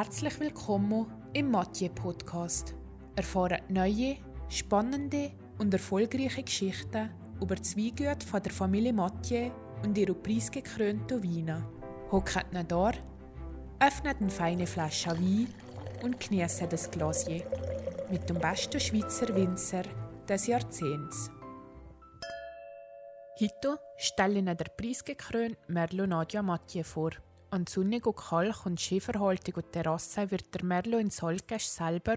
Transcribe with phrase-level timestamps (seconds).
[0.00, 2.74] herzlich willkommen im Mathieu Podcast.
[3.16, 4.16] Erfahren neue,
[4.48, 9.50] spannende und erfolgreiche Geschichten über die Weingüte von der Familie Mathieu
[9.84, 11.66] und ihre preisgekrönten Weine.
[12.10, 12.92] Hockt da,
[13.78, 15.52] öffnet eine feine Flasche Wein
[16.02, 17.44] und genießt das Glasier
[18.10, 19.82] mit dem besten Schweizer Winzer
[20.26, 21.30] des Jahrzehnts.
[23.38, 27.10] Heute stelle ich der preisgekrönte Merlot Nadia Mathieu vor.
[27.52, 32.14] An sonnig und Kalk und Schieferhaltung und Terrasse wird der Merlot in Solgesch selber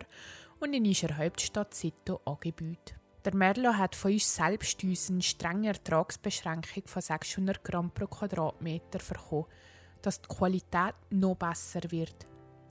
[0.60, 2.94] und in unserer Hauptstadt Sito angebaut.
[3.26, 9.46] Der Merlot hat von uns selbst eine strenge Ertragsbeschränkung von 600 Gramm pro Quadratmeter bekommen,
[10.04, 12.28] dass die Qualität noch besser wird.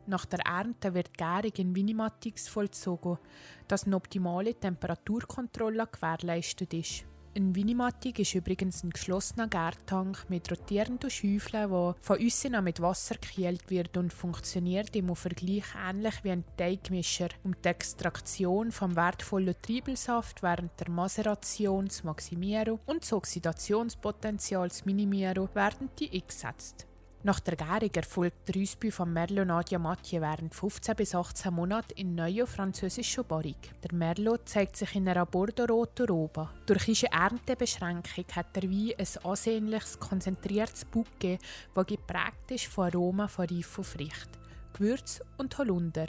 [0.06, 3.18] Nach der Ernte wird Gärung in Vinimatix vollzogen,
[3.66, 7.06] dass eine optimale Temperaturkontrolle gewährleistet ist.
[7.34, 13.14] Ein Vinimatic ist übrigens ein geschlossener Gärtank mit rotierenden Schäufeln, der von außen mit Wasser
[13.14, 19.54] gekühlt wird und funktioniert im Vergleich ähnlich wie ein Teigmischer, um die Extraktion vom wertvollen
[19.62, 26.86] Triebelsaft während der Maceration zu maximieren und das Oxidationspotenzial zu minimieren, werden die eingesetzt.
[27.24, 31.92] Nach der Gärung erfolgt der Ausbau von Merlot Nadia Mathieu während 15 bis 18 Monaten
[31.92, 33.70] in neuer französischer Barrique.
[33.84, 36.48] Der Merlot zeigt sich in einer bordeaux-roten Robe.
[36.66, 41.38] Durch seine Erntebeschränkung hat der Wein ein ansehnliches, konzentriertes Bouquet,
[41.72, 44.30] das geprägt ist von Aromen von Reif und Fricht,
[44.72, 46.06] Gewürz und Holunder.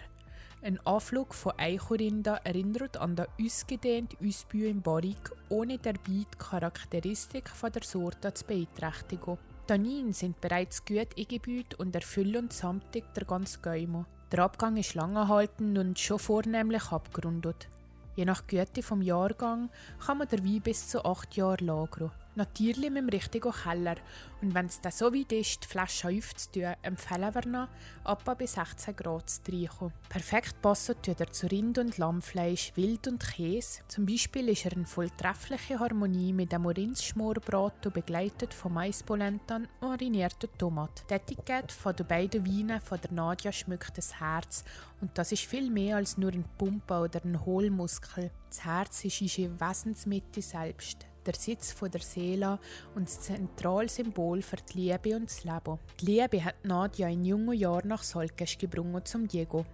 [0.63, 7.51] Ein Anflug von Eichorinden erinnert an den ausgedehnten Ausbau im Barrique, ohne dabei die Charakteristik
[7.61, 9.37] der Sorte zu beeinträchtigen.
[9.65, 14.05] Tannin sind bereits gut eingebaut und erfüllen samtig der ganze Gäume.
[14.31, 17.69] Der Abgang ist langanhaltend und schon vornehmlich abgerundet.
[18.15, 19.69] Je nach Güte vom Jahrgang
[20.05, 22.11] kann man der Wein bis zu acht Jahre lagern.
[22.35, 23.95] Natürlich mit dem richtigen Keller.
[24.41, 27.67] Und wenn es dann so weit ist, die Flasche aufzutun, empfehlen wir noch,
[28.03, 29.93] ab bis 16 Grad zu trinken.
[30.09, 33.81] Perfekt passen er zu Rind- und Lammfleisch, Wild und Käse.
[33.87, 40.49] Zum Beispiel ist er eine volltreffliche Harmonie mit einem Rindsschmorbraten begleitet von Maispolenta und marinierten
[40.57, 41.05] Tomaten.
[41.09, 44.63] Die Etikette von den beiden Weinen von der Nadia schmückt das Herz
[45.01, 48.31] und das ist viel mehr als nur ein Pumpe oder ein Hohlmuskel.
[48.49, 52.59] Das Herz ist ihre Wesensmitte selbst der Sitz der Seele
[52.95, 55.79] und das Zentralsymbol für die Liebe und das Leben.
[55.99, 59.65] Die Liebe hat Nadja in jungen Jahren nach Solkesch gebrungen zum Diego.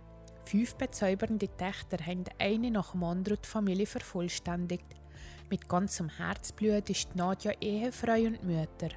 [0.44, 4.86] Fünf bezaubernde Töchter haben eine nach dem anderen die Familie vervollständigt.
[5.50, 8.90] Mit ganzem Herzblut ist Nadja Ehefrau und Mutter.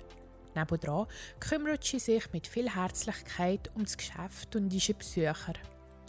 [0.54, 1.06] Nebendran
[1.41, 5.54] kümmert sie sich mit viel Herzlichkeit um das Geschäft und ist Besucher.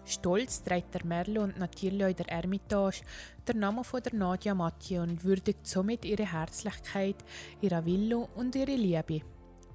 [0.06, 3.02] Stolz trägt der Merlo und natürlich in der Ermitage
[3.48, 7.16] der Name von der Nadia Mathieu und würdigt somit ihre Herzlichkeit,
[7.62, 9.22] ihre Wille und ihre Liebe.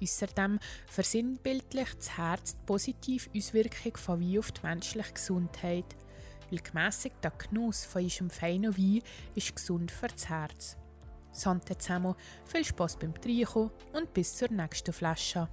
[0.03, 5.97] Außerdem versinnbildlicht das Herz die positive Auswirkung von Wein auf die menschliche Gesundheit,
[6.51, 9.03] weil gemässigter Genuss von ihrem feinen Wein
[9.35, 10.77] ist gesund für das Herz.
[11.33, 12.15] Sante zusammen,
[12.45, 15.49] viel Spaß beim Trinken und bis zur nächsten Flasche.